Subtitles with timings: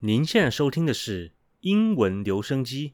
[0.00, 2.92] 您现在收听的是英文留声机，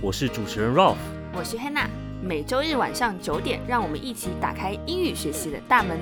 [0.00, 0.96] 我是主持人 Ralph。
[1.34, 1.86] 我是 Hannah，
[2.22, 6.00] 每周日晚上九点，让我们一起打开英语学习的大门。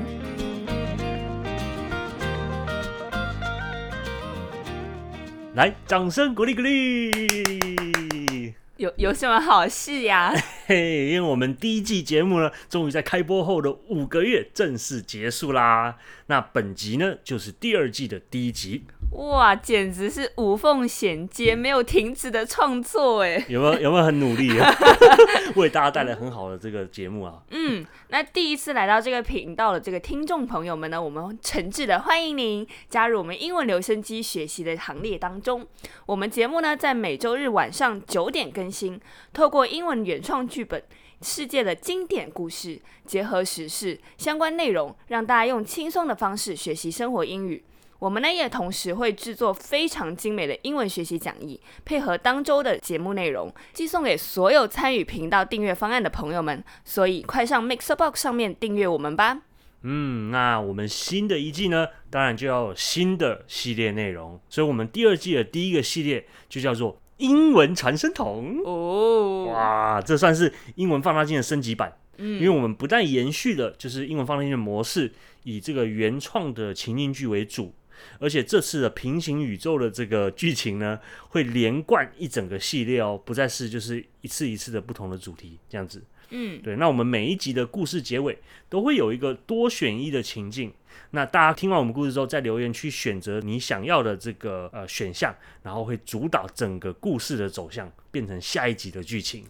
[5.56, 8.54] 来，掌声鼓励鼓励！
[8.76, 10.34] 有有什么好事呀？
[10.66, 15.96] 嘿，因为我们第一季节目呢，终于在开播后的五个月正式结束啦。
[16.26, 18.84] 那本集呢，就是第二季的第一集。
[19.12, 23.44] 哇，简直是无缝衔接、没有停止的创作哎！
[23.48, 24.68] 有没有有没有很努力啊？
[25.54, 27.40] 为大家带来很好的这个节目啊？
[27.50, 35.64] 嗯，那第一次来到这个频道的这个听众朋友们呢，我们诚挚的欢迎您加入我们英文留声机学习的行列当中。
[36.06, 39.00] 我们节目呢，在每周日晚上九点更新，
[39.32, 40.82] 透过英文原创剧本、
[41.24, 47.64] 世界的经典故事，结合时事相关内容，让大家用轻松的方式学习生活英语。
[47.98, 56.62] 我们呢也同时会制作非常精美的英文学习讲义，配合当周的节目内容，寄送给所有参与频道订阅方案的朋友们。
[56.84, 59.40] 所以快上 Mixbox 上面订阅我们吧。
[59.86, 64.38] 嗯，那我们新的一季呢，当然就要新的系列内容。
[64.50, 68.60] 所以，我们第二季的第一个系列就叫做英文传声筒。
[68.64, 71.96] 哦，哇，这算是英文放大镜的升级版。
[72.16, 77.74] 嗯因为我们不但延续了就是英文放大镜的模式，以这个原创的情境剧为主，
[78.20, 81.00] 而且这次的平行宇宙的这个剧情呢，
[81.30, 86.04] 会连贯一整个系列哦，不再是就是一次一次的不同的主题这样子。
[86.30, 88.38] 嗯，对，那我们每一集的故事结尾
[88.68, 90.72] 都会有一个多选一的情境。
[91.10, 99.46] 那大家听完我们故事之后，在留言区选择你想要的这个呃选项，然后会主导整个故事的走向，变成下一集的剧情。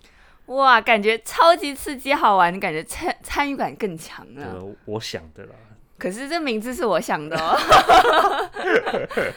[0.46, 4.64] 哇，感觉超级刺激好玩，感觉参参与感更强这了。
[4.84, 5.54] 我想的啦。
[6.04, 7.56] 可是这名字是我想的哦。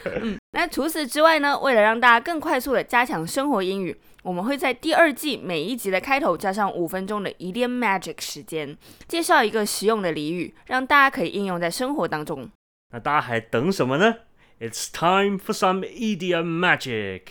[0.20, 1.58] 嗯，那除此之外呢？
[1.58, 12.50] 为了让大家更快速的加强生活英语，我们会在第二季每一集的开头加上五分钟的 idiom magic 时间，介绍一个实用的俚语，让大家可以应用在生活当中。
[12.90, 14.16] 那大家还等什么呢
[14.60, 17.22] ？It's time for some idiom magic.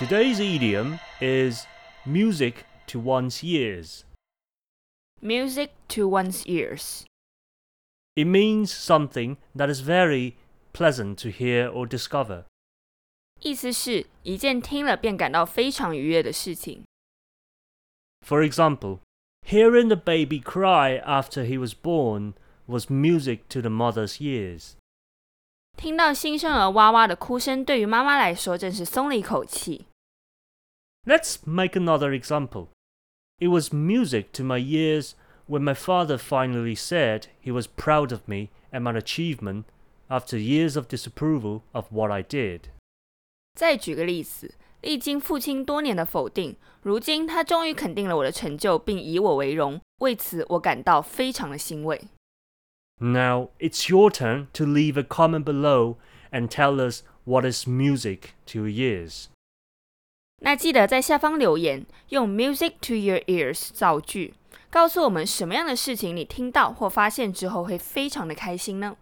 [0.00, 1.66] Today's idiom is
[2.04, 4.00] music to one's ears.
[5.21, 7.05] Music to one's ears.
[8.15, 10.35] It means something that is very
[10.73, 12.43] pleasant to hear or discover.
[13.39, 16.83] 意思是一件听了便感到非常愉悦的事情。
[18.25, 18.99] For example,
[19.45, 22.33] hearing the baby cry after he was born
[22.67, 24.73] was music to the mother's ears.
[25.75, 29.87] 听到新生儿哇哇的哭声，对于妈妈来说真是松了一口气。
[31.05, 32.67] Let's make another example.
[33.39, 35.15] It was music to my ears
[35.47, 39.65] when my father finally said he was proud of me and my achievement
[40.09, 42.69] after years of disapproval of what I did.
[43.53, 52.01] 再举个例子，历经父亲多年的否定，如今他终于肯定了我的成就，并以我为荣，为此我感到非常的欣慰。
[52.99, 55.97] Now it's your turn to leave a comment below
[56.31, 59.27] and tell us what is music to your ears.
[60.40, 64.34] 那记得在下方留言，用 “music to your ears” 造句，
[64.70, 68.96] 告诉我们什么样的事情你听到或发现之后会非常的开心呢？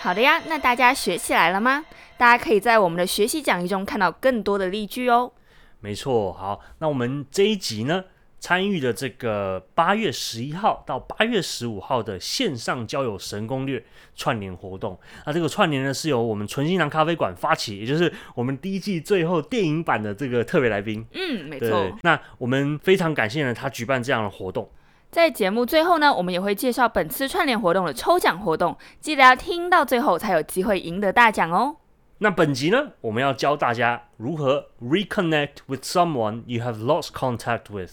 [0.00, 1.84] 好的呀，那大家学起来了吗？
[2.16, 5.32] 大家可以在我们的学习讲义中看到更多的例句哦。
[5.80, 8.04] 没错，好，那我们这一集呢，
[8.40, 13.84] 参与的这个八月十一号到八月十五号的线上交友神攻略
[14.14, 14.98] 串联活动。
[15.26, 21.04] 那这个串联呢，是由我们纯心堂咖啡馆发起，也就是我们第一季最后电影版的这个特别来宾。
[21.12, 24.70] 嗯，没对错。，那我们非常感谢呢，他举办这样的活动。
[25.10, 31.76] 在节目最后呢，我们也会介绍本次串联活动的抽奖活动，记得要听到最后才有机会赢得大奖哦。
[32.18, 37.92] 那本集呢，我们要教大家如何 reconnect with someone you have lost contact with，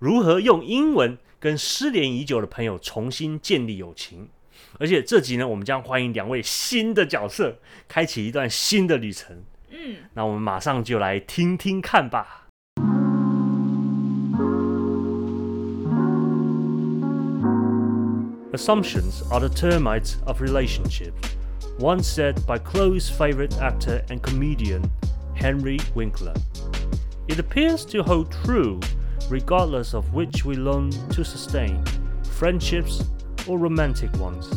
[0.00, 4.28] 如何用英文跟失联已久的朋友重新建立友情。
[4.78, 9.44] 而且这集呢，我们将欢迎两位新的角色，开启一段新的旅程。
[9.70, 12.42] 嗯，那我们马上就来听听看吧。
[18.52, 21.12] Assumptions are the termites of relationships,
[21.78, 24.82] once said by Chloe's favorite actor and comedian,
[25.34, 26.34] Henry Winkler.
[27.28, 28.80] It appears to hold true
[29.31, 31.81] regardless of which we learn to sustain,
[32.31, 33.05] friendships
[33.47, 34.51] or romantic ones.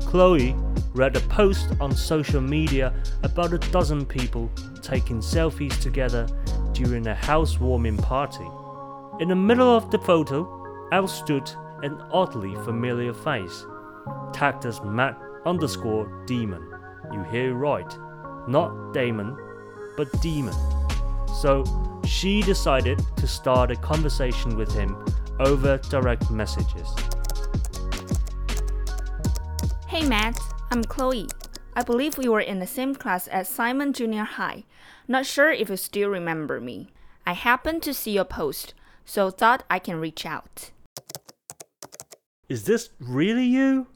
[0.00, 0.54] Chloe
[0.92, 2.92] read a post on social media
[3.22, 4.50] about a dozen people
[4.82, 6.26] taking selfies together
[6.72, 8.46] during a housewarming party.
[9.20, 10.46] In the middle of the photo,
[10.92, 11.50] out stood
[11.82, 13.64] an oddly familiar face,
[14.34, 16.62] tagged as Matt underscore Demon.
[17.10, 17.98] You hear right,
[18.46, 19.36] not Damon,
[19.96, 20.54] but Demon.
[21.40, 21.64] So
[22.06, 24.96] she decided to start a conversation with him
[25.40, 26.88] over direct messages.
[29.88, 30.38] Hey Matt,
[30.70, 31.28] I'm Chloe.
[31.76, 34.64] I believe we were in the same class at Simon Junior High.
[35.08, 36.90] Not sure if you still remember me.
[37.26, 38.74] I happened to see your post,
[39.04, 40.70] so thought I can reach out.
[42.48, 43.88] Is this really you?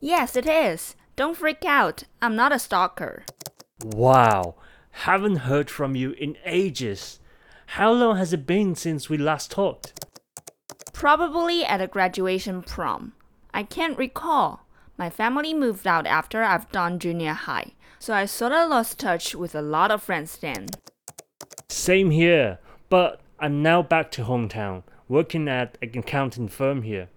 [0.00, 0.96] Yes, it is.
[1.16, 2.04] Don't freak out.
[2.22, 3.24] I'm not a stalker.
[3.84, 4.56] Wow,
[4.90, 7.20] haven't heard from you in ages.
[7.66, 10.04] How long has it been since we last talked?
[10.92, 13.12] Probably at a graduation prom.
[13.54, 14.66] I can't recall.
[14.98, 19.54] My family moved out after I've done junior high, so I sorta lost touch with
[19.54, 20.66] a lot of friends then.
[21.68, 22.58] Same here,
[22.88, 27.08] but I'm now back to hometown, working at an accounting firm here.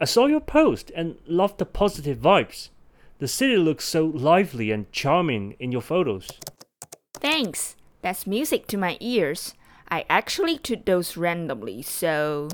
[0.00, 2.70] I saw your post and loved the positive vibes.
[3.18, 6.28] The city looks so lively and charming in your photos.
[7.20, 7.76] Thanks.
[8.02, 9.54] That's music to my ears.
[9.88, 12.48] I actually took those randomly, so.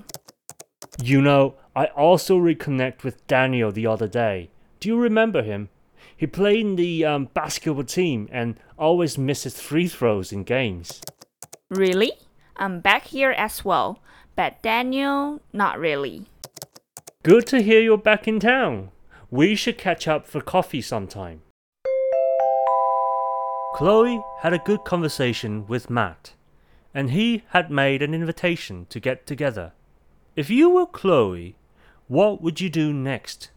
[1.03, 4.51] You know, I also reconnect with Daniel the other day.
[4.81, 5.69] Do you remember him?
[6.17, 11.01] He played in the um, basketball team and always misses free throws in games.
[11.69, 12.13] Really?
[12.57, 13.99] I'm back here as well,
[14.37, 16.27] but Daniel, not really.
[17.23, 18.91] Good to hear you're back in town.
[19.31, 21.43] We should catch up for coffee sometime.
[23.75, 26.35] Chloe had a good conversation with Matt,
[26.95, 29.73] and he had made an invitation to get together.
[30.37, 31.57] If you were Chloe,
[32.09, 33.51] what would you do next?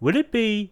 [0.00, 0.70] Would it be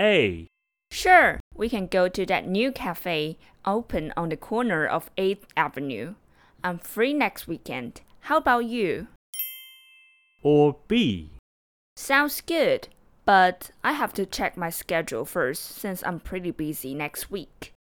[0.00, 0.46] A.
[0.90, 6.14] Sure, we can go to that new cafe open on the corner of 8th Avenue.
[6.62, 8.00] I'm free next weekend.
[8.20, 9.08] How about you?
[10.44, 11.30] or B?
[11.96, 12.88] Sounds good,
[13.24, 17.73] but I have to check my schedule first since I'm pretty busy next week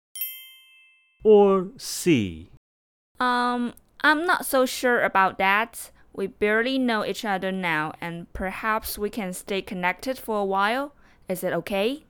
[1.23, 2.51] or C?
[3.19, 3.73] Um,
[4.03, 5.91] I'm not so sure about that.
[6.13, 10.93] We barely know each other now, and perhaps we can stay connected for a while.
[11.29, 12.05] Is it okay?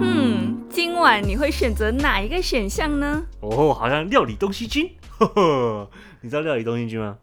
[0.00, 3.26] 嗯，今晚你会选择哪一个选项呢？
[3.40, 5.90] 哦，好像料理东西君，呵呵，
[6.20, 7.18] 你知道料理东西君吗？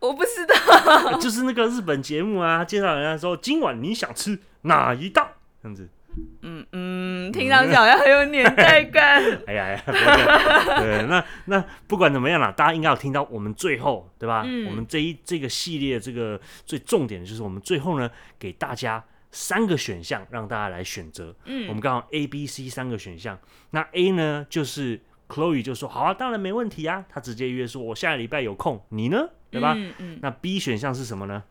[0.00, 1.18] 我不知道。
[1.18, 5.28] 就是那个日本节目啊，介绍人家说今晚你想吃哪一道，
[5.63, 5.89] 这样子。
[6.41, 9.23] 嗯嗯，听上去好像很有年代感。
[9.47, 14.43] 哎呀哎呀，对，那那不管怎么样啦，大家应该有听到我们最后，对吧？
[14.45, 21.33] 嗯我们这一这个系列这个最重点的就是我们最后呢，给大家三个选项让大家来选择。
[21.45, 23.39] 嗯我们刚好 A、B、C 三个选项，
[23.71, 24.99] 那 A 呢就是
[25.29, 29.29] Chloe 就说好啊，当然没问题啊，他直接约说我下个礼拜有空，你呢？
[29.49, 29.73] 对吧？
[29.75, 30.19] 嗯嗯。
[30.21, 31.41] 那 B 选项是什么呢？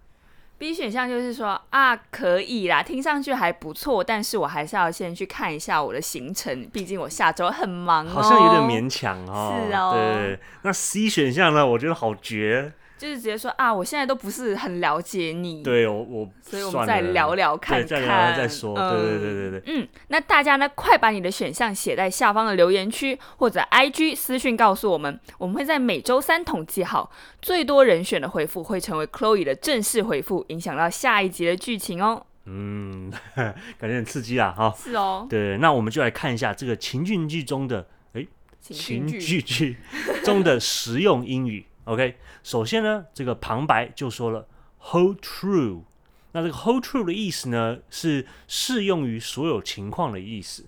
[0.62, 8.10] B 选项就是说啊，可以啦，听上去还不错，但是我还是要先去看一下我的行程，毕竟我下周很忙哦。
[8.10, 9.60] 好像有点勉强哦。
[9.66, 10.38] 是哦对。
[10.62, 11.66] 那 C 选项呢？
[11.66, 12.74] 我觉得好绝。
[13.02, 18.76] 就是直接说啊，我现在都不是很了解你，，对我我所以我们再聊聊看看，再聊聊再说。
[18.78, 19.62] 嗯对对对对对。
[19.74, 27.10] 嗯，那大家呢，快把你的选项写在下方的留言区或者 IG 私讯告诉我们，我们会在每周三统计好
[27.40, 32.24] 最多人选的回复，会成为 Chloe 的正式回复，影响到下一集的剧情哦。
[32.44, 34.72] 嗯， 感觉很刺激啦哈。
[34.76, 38.24] 是哦，对，那我们就来看一下这个情境剧中的哎
[38.60, 39.76] 情境剧，剧剧
[40.24, 41.66] 中的实用英语。
[41.84, 44.46] OK，首先呢，这个旁白就说了
[44.78, 45.82] “hold true”，
[46.30, 50.66] 那这个 “hold true” 的意思呢，是适用于所有情况的意思。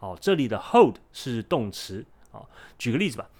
[0.00, 2.04] 哦，这里的 “hold” 是动词。
[2.32, 3.30] 哦，举个例子吧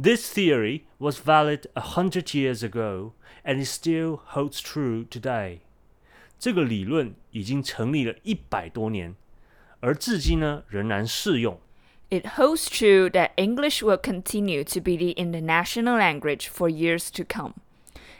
[0.00, 3.12] ，This theory was valid a hundred years ago
[3.44, 5.58] and it still holds true today。
[6.38, 9.14] 这个理论已经成立了一百多年，
[9.80, 11.60] 而至今呢仍然适用。
[12.12, 17.54] It holds true that English will continue to be the international language for years to come.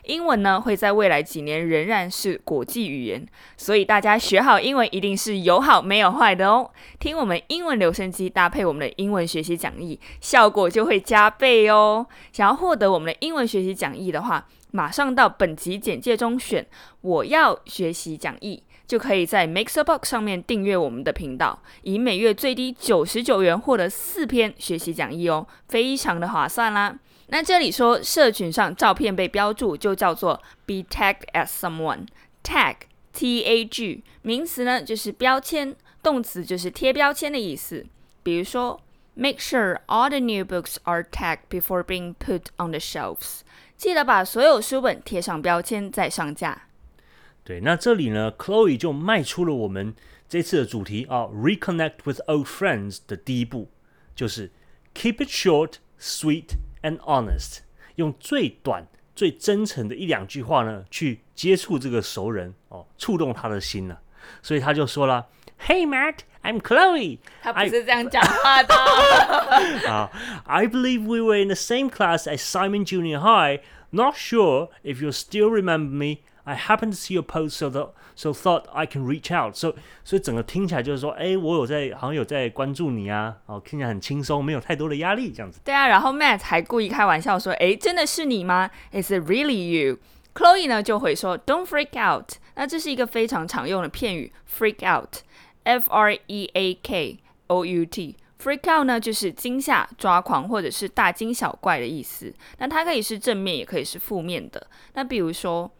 [0.05, 6.71] 英文呢会在未来几年仍然是国际语言，所以大家学好英文一定是有好没有坏的哦。
[6.99, 12.07] 听我们英文留声机搭配我们的英文学习讲义，效果就会加倍哦。
[12.33, 16.67] 想要获得我们的英文学习讲义的话，马上到本集简介中选
[17.03, 26.99] “我要学习讲义”，就可以在 Mixerbox 上面订阅我们的频道，以每月最低九十九元获得四篇学习讲义哦，非常的划算啦。
[27.29, 32.07] 那这里说社群上照片被标注，就叫做 be tagged as someone。
[32.45, 32.75] tag
[33.15, 37.87] t a g 名词呢就是标签，动词就是贴标签的意思。
[38.23, 38.79] 比如说
[39.15, 43.41] Make sure all the new books are tagged before being put on the shelves。
[43.79, 46.65] 记得把所有书本贴上标签再上架。
[47.44, 49.96] 对，那这里呢，Chloe 就迈出了我们
[50.28, 53.70] 这次的主题啊，Reconnect with old friends 的第一步，
[54.16, 54.52] 就是
[54.94, 57.60] Keep it short, sweet and honest，
[57.96, 63.98] 用最短、最真诚的一两句话呢，去接触这个熟人哦，触动他的心呢、
[64.42, 65.28] 所以他就说了，
[65.66, 67.20] Hey Matt, I'm Chloe.
[67.42, 68.76] 他不是这样讲话的。
[68.76, 70.10] Uh,
[70.46, 73.62] I believe we were in the same class at Simon Junior High.
[73.92, 76.20] Not sure if you still remember me.
[76.45, 79.55] I happen to see your post, so the so thought I can reach out.
[79.55, 85.61] So 所以整个听起来就是说，哎，我有在，好像有在关注你啊，哦，听起来很轻松，没有太多的压力，这样子。
[85.65, 89.99] 对啊，然后 Matt 还故意开玩笑说：“诶，真的是你吗？Is it really you？”
[90.35, 98.17] Chloe 呢就回说：“Don't freak out。”那这是一个非常常用的片语，freak out，f r e a k o u t。
[98.43, 102.35] freak out 呢就是惊吓、抓狂或者是大惊小怪的意思。
[102.59, 104.67] 那它可以是正面，也可以是负面的。
[104.95, 105.71] 那比如说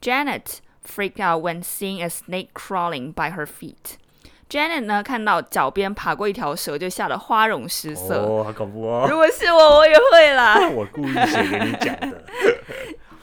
[0.00, 8.22] ，Janet freaked out when seeing a snake crawling by her feet。Janet 呢看到脚边爬过一条蛇，就吓得花容失色。
[8.22, 9.06] 哦，好恐怖哦！
[9.08, 12.22] 如果是我，我也会啦，我故意写给你讲的。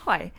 [0.04, 0.30] 坏。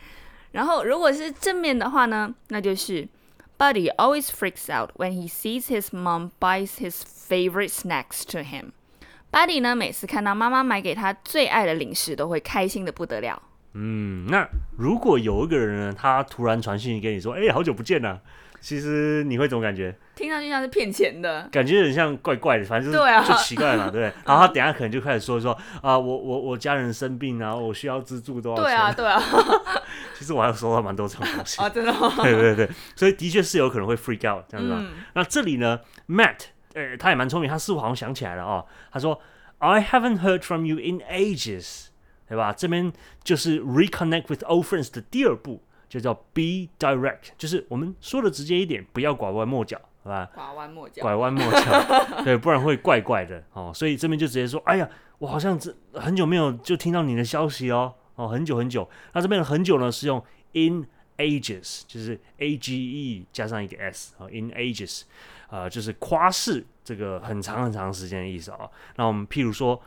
[0.51, 3.07] 然后如果是正面的话呢，那就是
[3.57, 9.61] Buddy always freaks out when he sees his mom buys his favorite snacks to him。Buddy
[9.61, 13.41] 呢，每次看到妈妈买给他最爱的零食，都会开心的不得了。
[13.80, 18.20] 嗯，那如果有一个人呢，他突然传讯息给你说，哎，好久不见了，
[18.60, 19.94] 其实你会怎么感觉？
[20.16, 21.48] 听上去像是骗钱的。
[21.52, 24.12] 感觉很像怪怪的，反正就是就奇怪嘛，对不对？
[24.26, 28.64] 然后他等下可能就开始说说啊，我我我家人生病，然后我需要资助多少钱？
[28.64, 29.22] 对啊，对啊。
[30.18, 31.62] 其实我还有收到蛮多这种东西。
[31.62, 32.12] 啊，真的吗？
[32.22, 34.78] 对对对，所以的确是有可能会 freak out 这样子吧。
[34.80, 38.66] 嗯那这里呢，Matt，呃，他也蛮聪明，他似乎好像想起来了哦。
[38.90, 39.20] 他说
[39.58, 41.86] ，I haven't heard from you in ages，
[42.28, 42.52] 对吧？
[42.52, 42.92] 这边
[43.24, 50.30] 就是 reconnect with old friends 的第二步，就叫 be direct，就是我们说的直接一点，不要拐弯抹角，好吧？
[50.34, 51.02] 拐弯抹角。
[51.02, 53.72] 拐弯抹角，对，不然会怪怪的哦。
[53.74, 58.88] 所以这边就直接说，哎呀，我好像这很久没有就听到你的消息哦，哦，很久很久。
[59.14, 65.02] 那这边的很久呢是用 in ages，就是 a g e 加上一个 s 啊、in ages，
[65.50, 69.82] 呃，就是夸饰这个很长很长时间的意思啊、那我们譬如说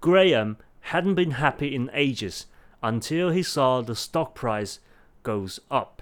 [0.00, 0.54] ，Graham
[0.91, 2.43] hadn't been happy in ages
[2.81, 4.77] until he saw the stock price
[5.23, 6.01] goes up。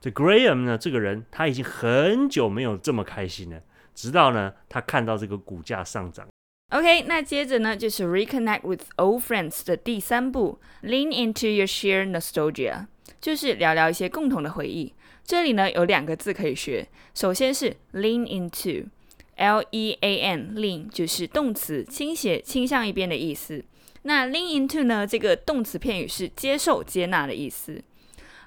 [0.00, 3.62] 这 Graham 呢，这个人他已经很久没有这么开心了，
[3.94, 6.28] 直到呢他看到这个股价上涨。
[6.70, 12.86] OK，那接着呢就是 reconnect with old friends 的第三步，lean into your shared nostalgia，
[13.20, 14.92] 就是聊聊一些共同的回忆。
[15.24, 23.64] 这里呢有两个字可以学，首先是 lean into，L E A N lean 就是动词，倾斜、倾向一边的意思。
[24.03, 27.81] 那 lean into 呢这个动词片语是接受、接纳的意思，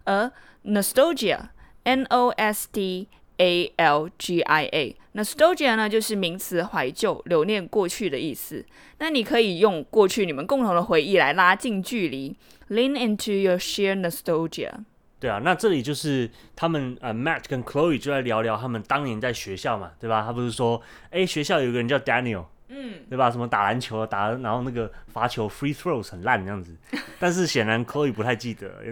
[0.04, 0.30] 而
[0.64, 4.96] nostalgia，N O S T A L G I A。
[5.14, 8.64] nostalgia 呢，就是名词怀旧、留念过去的意思。
[8.98, 12.36] 那你可以用过去你们共同的回忆来拉近距离
[12.70, 14.72] ，lean into your shared nostalgia。
[15.20, 20.22] 对啊，那这里就是他们呃，Matt 跟 Chloe 就在聊聊他们当年在学校嘛，对吧？
[20.26, 23.30] 他不是说，哎，学校有个人叫 Daniel，嗯，对吧？
[23.30, 26.76] 什么打篮球打，然后那个罚球 free throws 很烂这样子，
[27.18, 28.82] 但是显然 Chloe 不太记得，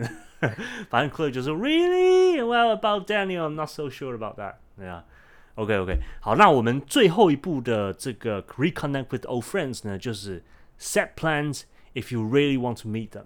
[0.91, 4.55] 反正 Chloe 就说 Really well about Daniel, I'm not so sure about that。
[4.77, 5.05] 对啊
[5.55, 10.43] ，OK OK，好，那我们最后一步的这个 reconnect with old friends 呢，就是
[10.79, 11.63] set plans
[11.95, 13.25] if you really want to meet them，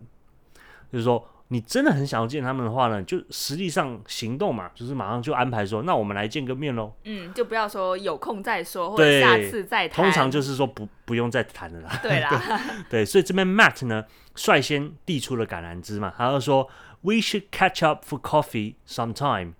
[0.90, 1.28] 就是说。
[1.48, 6.92] 你真的很想要见他们的话呢，就实际上行动嘛，就是马上就安排说，那我们来见个面喽。
[7.04, 10.04] 嗯，就不要说有空再说，或者下次再谈。
[10.04, 11.98] 通常就是说不不用再谈了啦。
[12.02, 12.60] 对啦，
[12.90, 16.68] 对，所以这边 Matt 呢率先递出了橄榄枝嘛，他就说
[17.02, 19.52] We should catch up for coffee sometime，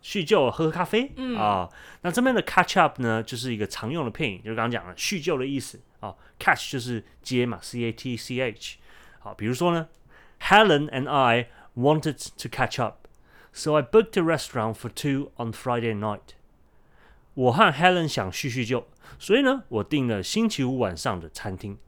[0.00, 1.68] 叙旧喝咖啡啊、
[2.02, 8.76] 那这边的 catch up 呢，就是一个常用的片语，就是刚刚讲了叙旧的意思啊、catch 就是接嘛，C A T C H。
[9.18, 9.88] 好，比如说呢
[10.44, 13.08] ，Helen and I wanted to catch up,
[13.52, 16.34] so I booked a restaurant for two on Friday night。
[17.34, 18.86] 我和 Helen 想叙叙旧，
[19.18, 21.78] 所以呢，我订了星期五晚上的餐厅。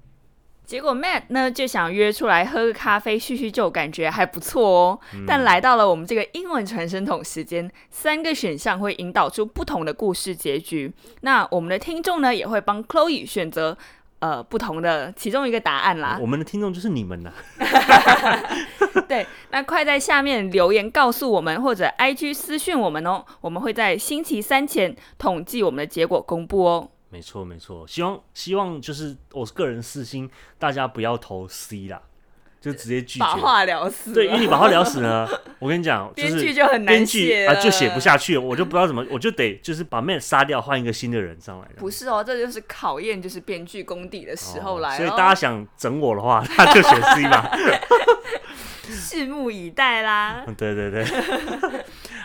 [0.64, 5.00] 结果 Matt 呢就想约出来喝个咖啡叙叙旧，感觉还不错哦。
[5.24, 10.92] 但来到了我们这个英文传声筒时间，三个选项会引导出不同的故事结局。
[11.20, 13.78] 那我们的听众呢也会帮 Chloe 选择
[14.18, 16.18] 呃不同的其中一个答案啦。
[16.20, 17.32] 我们的听众就是你们呐、
[19.08, 26.90] 对，那快在下面留言告诉我们，或者 IG 私讯我们哦，我们会在星期三前统计我们的结果公布哦。
[27.08, 32.02] 没错没错，希望希望就是我个人私心，大家不要投 C 啦，
[32.66, 33.40] 就直接拒把绝。
[33.40, 34.14] 话聊死了。
[34.14, 35.28] 对，因为你把话聊死呢，
[35.60, 41.68] 我跟你讲，就编是剧就很难写啊，就写不下去，我就不知道怎么，我就得就是把 Matt 杀掉，换一个新的人上来。
[41.76, 44.94] 不是哦，这就是考验就是编剧功底的时候来了。
[44.96, 47.48] 哦所以大家想整我的话， 他就选 C 吧。
[48.88, 50.44] 拭目以待啦。
[50.56, 51.04] 对对对，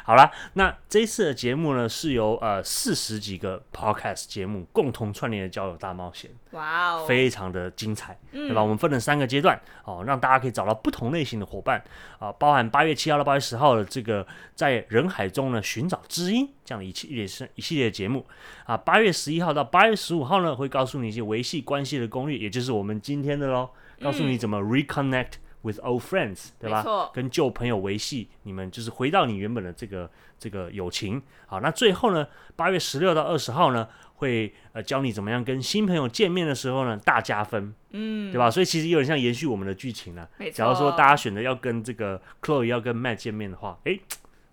[0.04, 8.52] 好啦，那这一次的节目呢，是由呃四十几个 podcast 节目共同串联的交友大冒险，哇哦，非常的精彩，嗯。
[8.52, 8.62] 对吧？
[8.62, 11.82] 我们分了三个阶段哦，让大家可以找到不同类型的伙伴
[12.20, 18.26] 啊，包含八月七号到八月十号的这个在人海中呢寻找知音这样的一系列是一系列的节目。
[18.66, 23.70] 啊，八月十一号到八月十五号呢，会告诉你一些维系关系的攻略，也就是我们今天的喽，
[24.02, 27.10] 告诉你怎么 reconnect with old friends，对吧？
[27.14, 31.22] 跟旧朋友维系，你们就是回到你原本的这个这个友情。
[31.46, 38.50] 好，那最后呢，八月十六到二十号呢，会呃教你怎么样跟新朋友见面的时候呢大加分，嗯，对吧？
[38.50, 40.30] 所以其实有点像延续我们的剧情了。
[40.38, 40.58] 没错。
[40.58, 44.00] 假如说大家选择要跟这个 Chloe 要跟 Matt 见面的话，诶，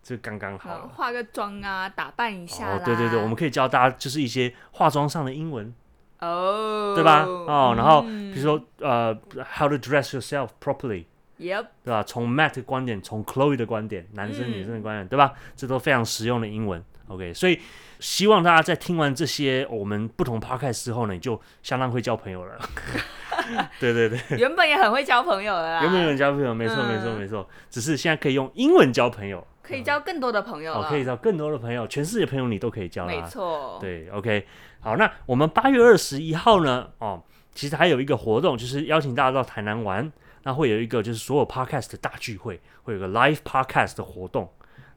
[0.03, 0.89] 这刚刚好。
[0.89, 2.77] 化个妆啊，打扮一下。
[2.77, 5.73] 哦，对对对，我们可以教大家就是一些化妆上的英文，
[6.21, 7.25] 哦，对吧？
[7.25, 9.17] 哦，然后嗯比如说呃
[9.57, 12.03] ，how to dress yourself properly，，Yep，对吧？
[12.03, 15.33] 从 Matt 的观点，从 Chloe 的观点，男生嗯女生的观点，对吧？
[15.57, 16.83] 这都非常实用的英文。
[17.09, 17.59] OK，所以
[18.01, 22.59] 希望大家在听完这些我们不同 podcast 之后呢，你就相当会交朋友了。
[23.81, 26.53] 对对对，原本也很会交朋友的啦，有没有人交朋友？
[26.53, 30.89] 没错没错嗯没错，只是现在可以用英文交朋友，可以交更多的朋友哦，了？
[30.89, 33.27] 可以交更多的朋友，全世界朋友你都可以交没啦。
[33.27, 34.47] 错，对，OK，
[34.81, 37.23] 好，那我们八月二十一号呢，哦，
[37.55, 40.11] 其实还有一个活动，就是邀请大家到台南玩，
[40.45, 44.51] 那会有一个就是所有 podcast 的大聚会，会有个 live podcast 的活动。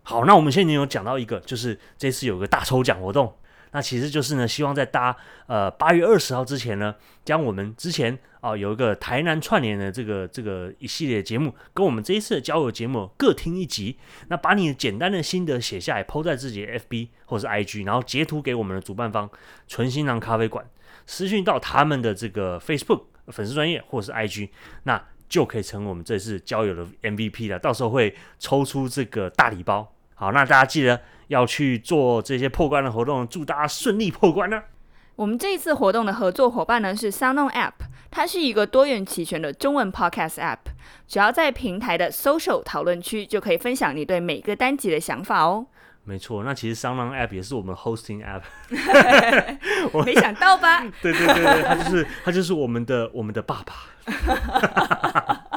[0.04, 3.36] 好，那我们现在有讲到一个，就是这次有个大抽奖活动，
[3.72, 5.16] 那其实就是呢，希望在大
[5.48, 13.98] 呃八月二十号之前呢，将我们之前啊、有一个台南串联的这个这个一系列节目，跟我们这一次的交友节目各听一集，
[14.30, 19.30] 那把你简单的心得写下来抛在自己的 FB 或是 IG，然后截图给我们的主办方
[19.68, 20.66] 纯新郎咖啡馆，
[21.06, 24.50] 私讯到他们的这个 Facebook 粉丝专业或是 IG，
[24.84, 27.60] 那就可以成为我们这次交友的 MVP 了。
[27.60, 29.94] 到时候会抽出这个大礼包。
[30.16, 31.00] 好，那大家记得
[31.32, 34.62] 要去做这些破关的活动，祝大家顺利破关呢。
[35.16, 37.72] 我们这一次活动的合作伙伴呢是 SoundOn App，
[38.10, 40.58] 它是一个多元齐全的中文 Podcast App。
[41.08, 45.68] 只要在平台的 Social 讨论区，就可以分享你对每个单集的想法哦。
[46.04, 48.42] 没错，那其实 sonon App 也是我们 hosting App，
[50.04, 50.82] 没想到吧？
[51.02, 53.74] 对对对对，它就是它就是我们的我们的爸爸。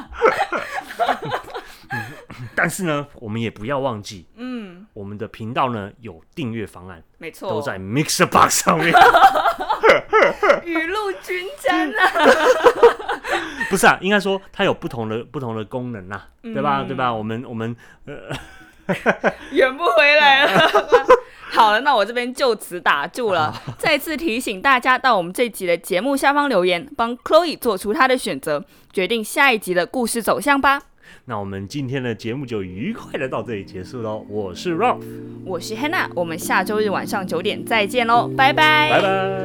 [2.55, 8.93] 但是呢，我们也不要忘记，嗯，我们的频道呢有订阅方案，没错，都在 Mixer Box 上面。
[10.63, 12.11] 雨露均沾啊。
[13.69, 16.81] 不是啊，应该说它有不同的不同的功能呐、对吧？
[16.83, 17.13] 嗯对吧？
[17.13, 18.13] 我们我们呃
[19.51, 20.71] 圆不回来了。
[21.51, 23.53] 好了，那我这边就此打住了。
[23.77, 30.81] 再次提醒大家，到我们这集的节目下方留言，帮 Chloe 做出她的选择，决定下一集的故事走向吧。
[31.25, 34.25] 那我们今天的节目就愉快的到这里结束喽。
[34.29, 35.01] 我是 Ralph，
[35.45, 39.35] 我是 Hannah，我们下周日晚上九点再见喽，拜拜，拜拜。